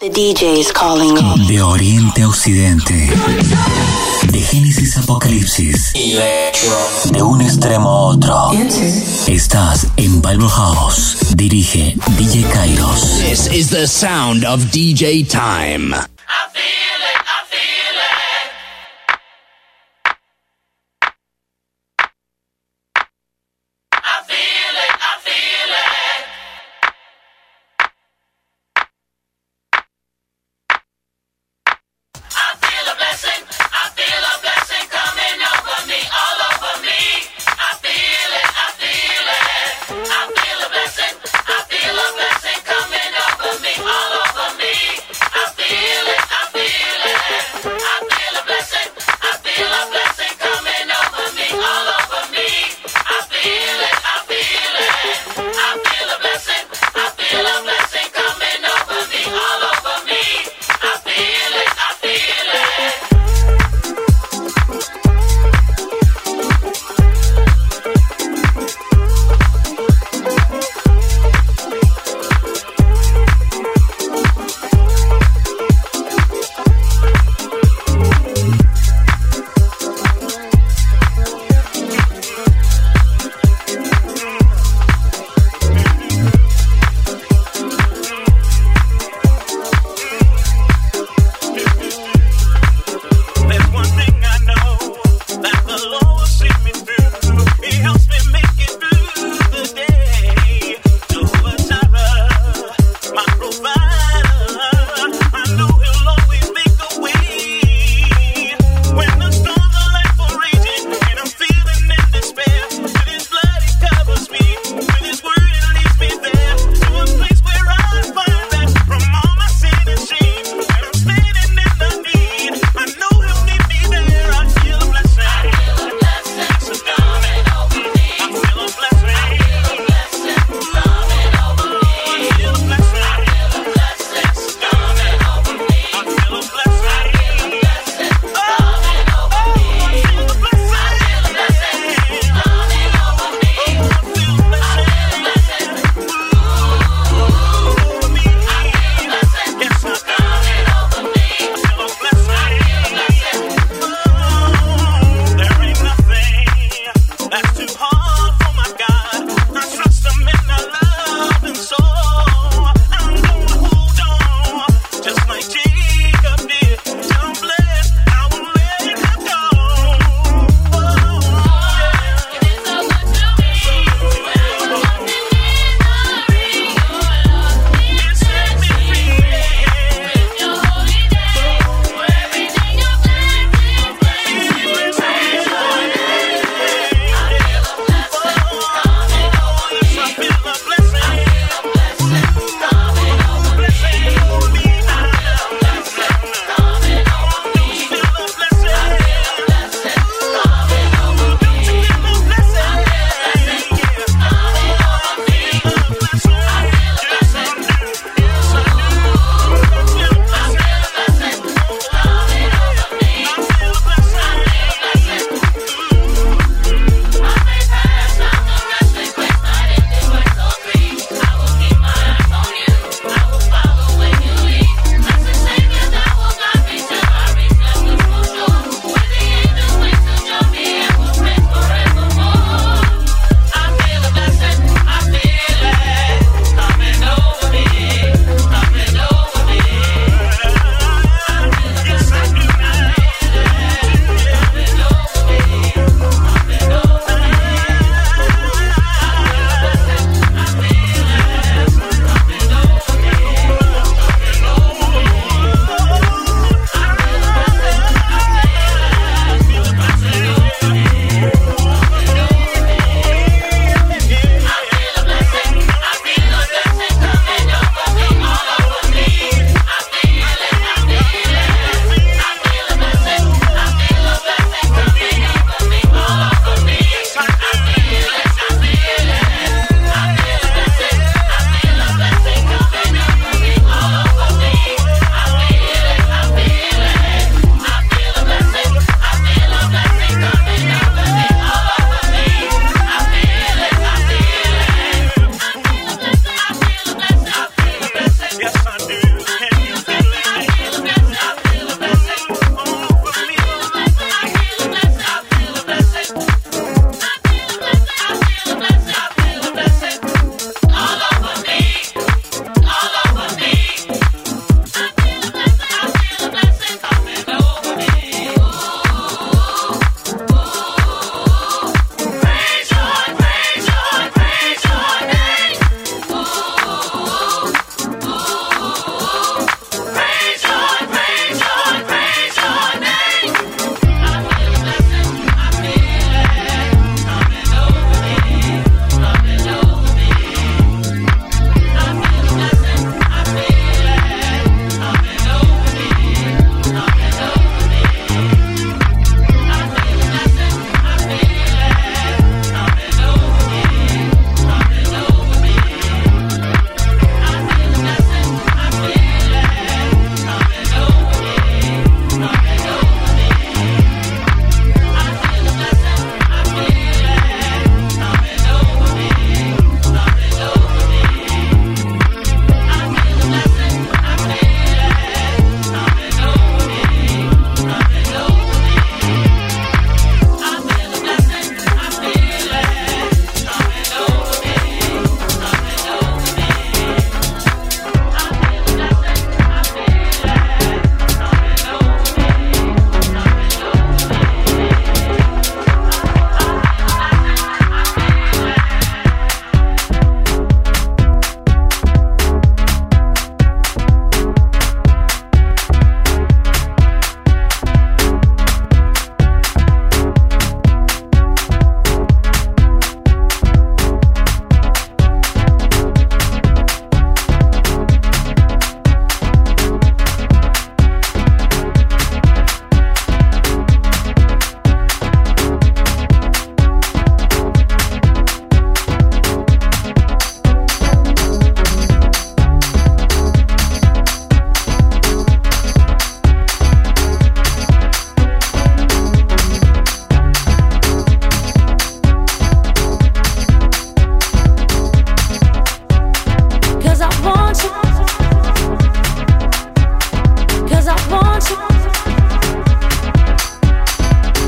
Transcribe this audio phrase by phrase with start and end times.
[0.00, 2.94] De Oriente a Occidente.
[4.32, 5.92] De Génesis a Apocalipsis.
[7.12, 8.50] De un extremo a otro.
[9.26, 11.18] Estás en Bible House.
[11.36, 13.18] Dirige DJ Kairos.
[13.20, 15.94] This is the sound of DJ Time.
[15.94, 18.29] I feel it, I feel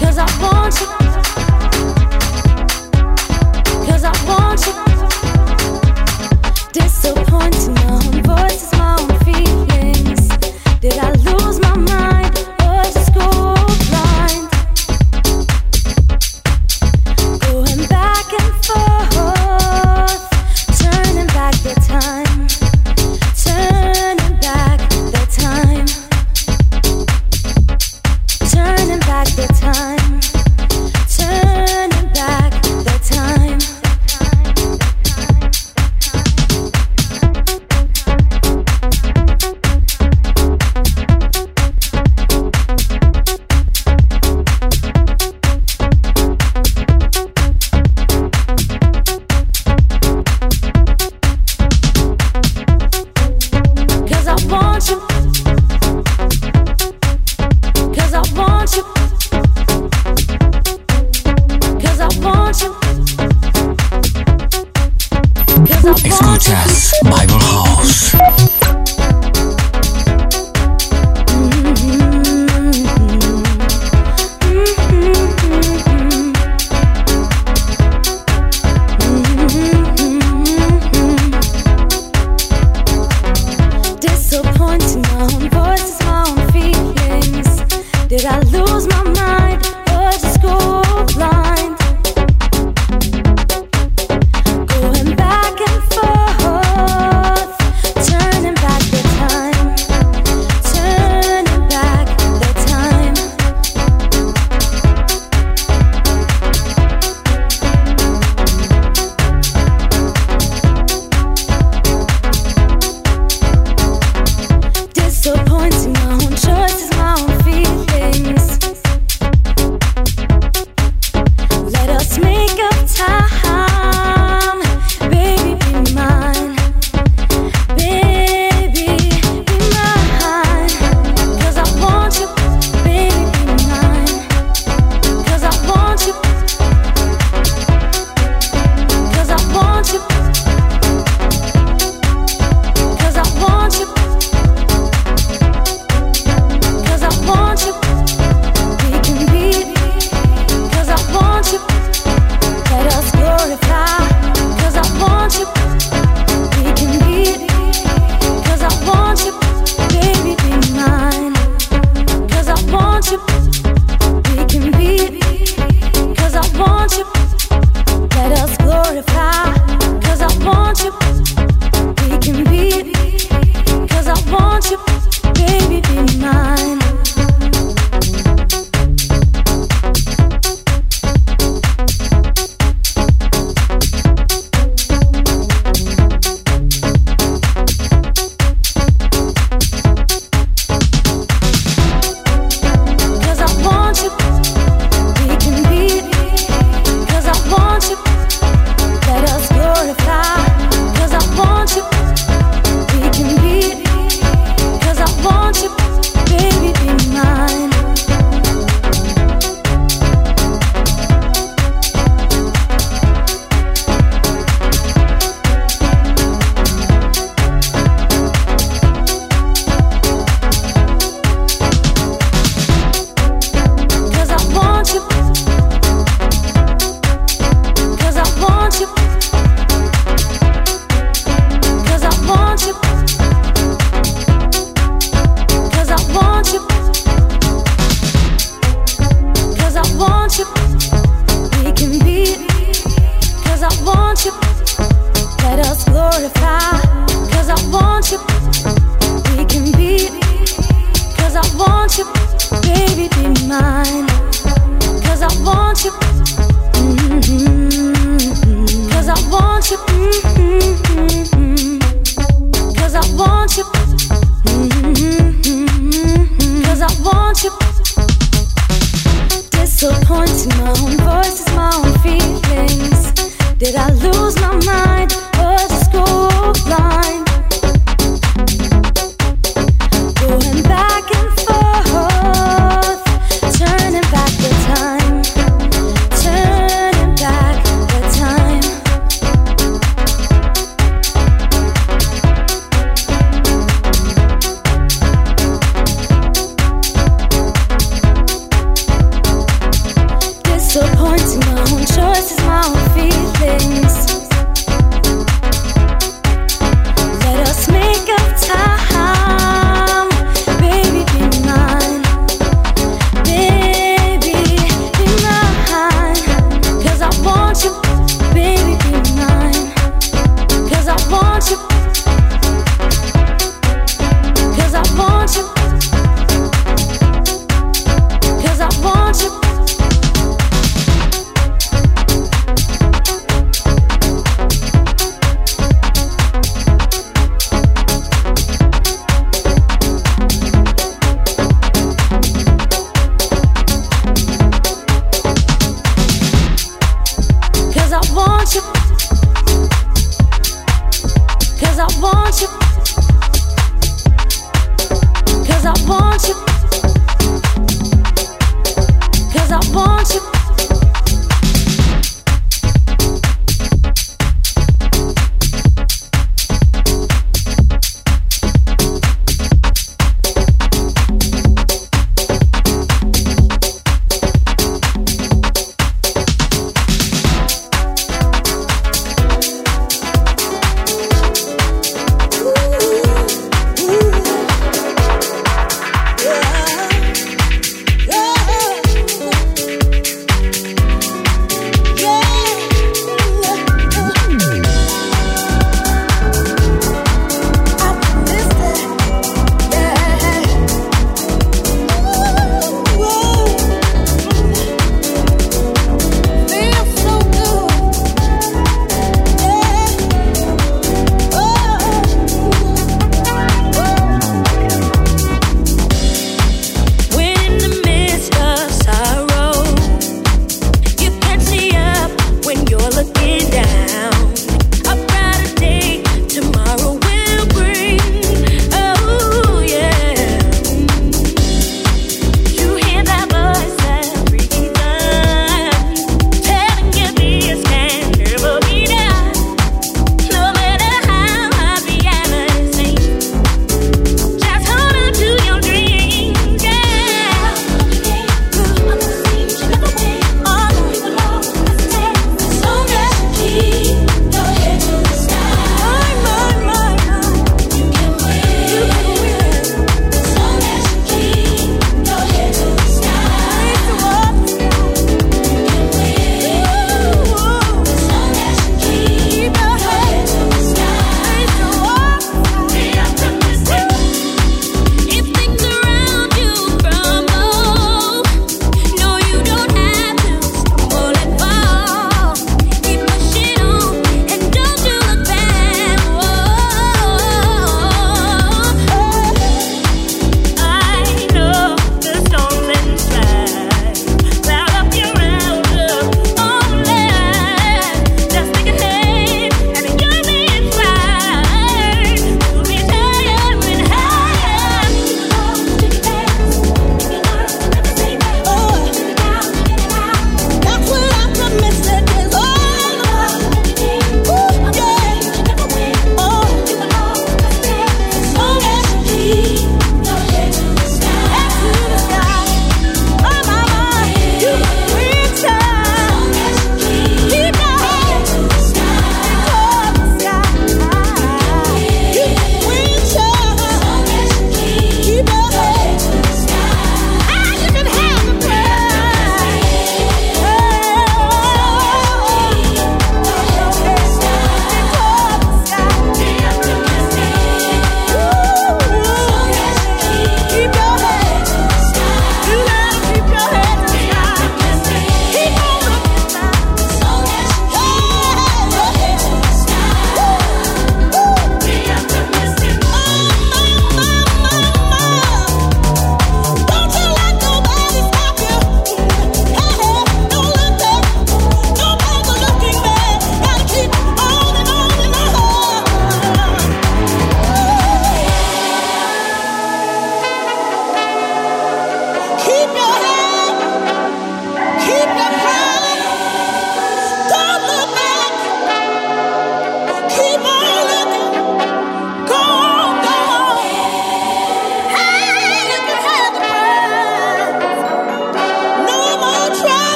[0.00, 1.03] Cause I want you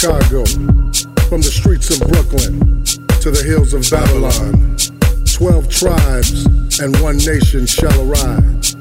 [0.00, 0.46] Chicago,
[1.28, 2.82] from the streets of Brooklyn
[3.20, 4.74] to the hills of Babylon,
[5.28, 8.80] 12 tribes and one nation shall arise.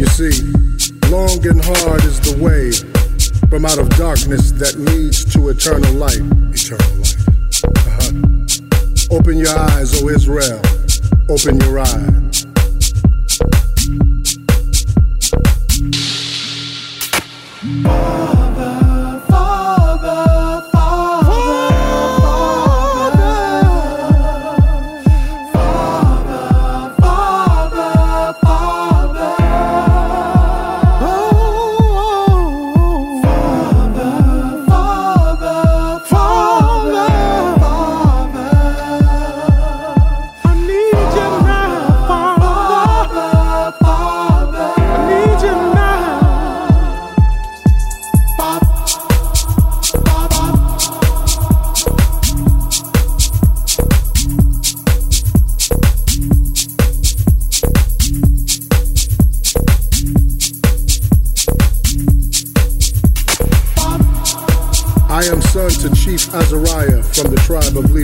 [0.00, 0.48] You see,
[1.12, 2.72] long and hard is the way
[3.50, 6.24] from out of darkness that leads to eternal light.
[6.56, 7.28] Eternal life.
[7.84, 9.20] Uh-huh.
[9.20, 10.62] Open your eyes, O Israel.
[11.28, 12.53] Open your eyes.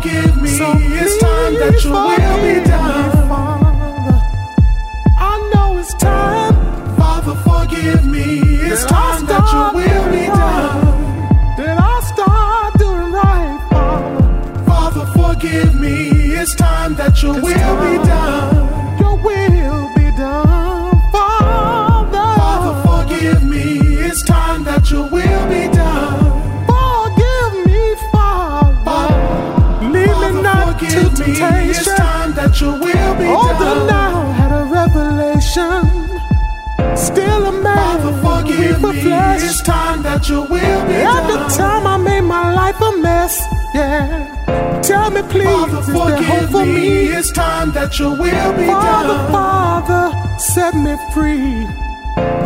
[0.00, 0.48] forgive me.
[0.50, 3.28] So it's time that your will be done.
[3.28, 4.20] Father.
[5.18, 6.54] I know it's time.
[6.96, 8.40] Father, forgive me.
[8.42, 11.56] It's time that your will be done.
[11.56, 14.64] Did I start doing right, Father?
[14.64, 16.10] Father, forgive me.
[16.34, 18.09] It's time that your will be done.
[37.12, 38.00] Still a man.
[38.00, 38.12] Father,
[38.46, 39.00] forgive me.
[39.02, 39.42] Flesh.
[39.42, 41.30] It's time that your will be At done.
[41.30, 43.40] At the time I made my life a mess.
[43.74, 44.80] Yeah.
[44.82, 47.06] Tell me, please, Father, is there hope for me?
[47.08, 49.32] It's time that your will be Father, done.
[49.32, 51.66] Father, Father, set me free.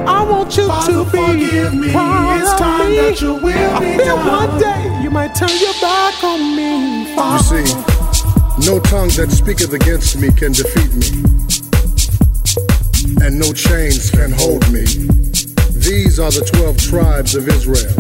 [0.07, 1.91] I want you Father, to be me.
[1.93, 2.97] proud it's time of me.
[2.97, 4.49] That your will I feel done.
[4.51, 7.15] one day you might turn your back on me.
[7.17, 7.61] Father.
[7.61, 11.34] You see, no tongue that speaketh against me can defeat me,
[13.25, 14.85] and no chains can hold me.
[15.73, 17.95] These are the twelve tribes of Israel: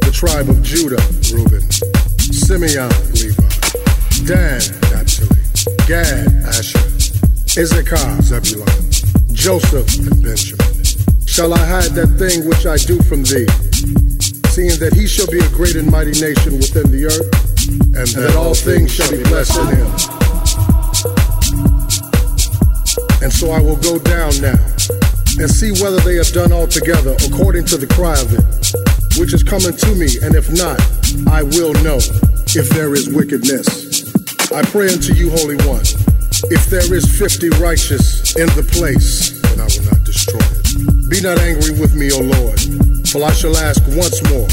[0.00, 1.68] the tribe of Judah, Reuben,
[2.32, 3.44] Simeon, Levi,
[4.24, 5.40] Dan, Naphtali,
[5.86, 6.80] Gad, Asher.
[7.58, 8.68] Issachar, Zebulun,
[9.32, 10.84] Joseph, and Benjamin.
[11.26, 13.50] Shall I hide that thing which I do from thee,
[14.54, 17.26] seeing that he shall be a great and mighty nation within the earth,
[17.98, 20.29] and that all things shall be blessed in him?
[23.22, 24.56] And so I will go down now
[25.38, 28.44] and see whether they have done altogether according to the cry of it,
[29.20, 30.80] which is coming to me, and if not,
[31.28, 32.00] I will know
[32.56, 34.08] if there is wickedness.
[34.50, 35.84] I pray unto you, Holy One,
[36.50, 41.08] if there is fifty righteous in the place, then I will not destroy it.
[41.08, 42.58] Be not angry with me, O Lord,
[43.06, 44.48] for I shall ask once more.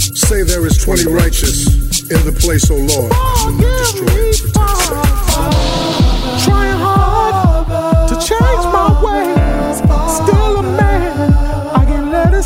[0.00, 1.66] Say there is twenty righteous
[2.10, 4.38] in the place, O Lord, I shall not destroy it.
[6.44, 7.01] Trying hard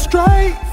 [0.09, 0.65] get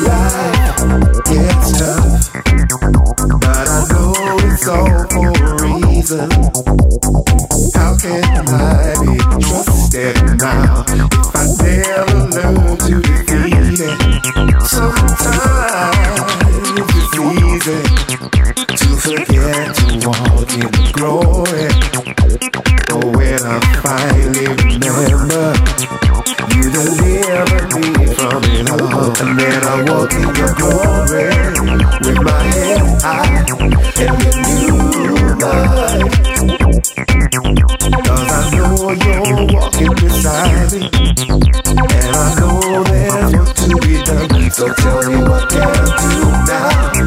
[0.00, 2.32] Life gets tough,
[3.40, 4.12] but I know
[4.42, 5.29] it's all for
[6.10, 6.18] how
[7.96, 11.06] can I be trusted now if
[11.36, 13.94] I never learn to defeat it?
[14.66, 15.70] Sometimes
[16.98, 17.14] it's
[18.80, 20.66] to forget to walk in.
[22.88, 25.54] But when I finally remember,
[26.56, 28.09] you deliver me
[28.40, 29.16] coming on.
[29.20, 31.28] And then I walk in your glory
[32.00, 33.44] with my head high
[34.00, 34.76] and the new
[35.40, 36.10] life.
[38.06, 40.82] Cause I know you're walking beside me.
[41.70, 44.50] And I know there's work to be done.
[44.50, 45.70] So tell me what can I
[46.00, 46.99] do now.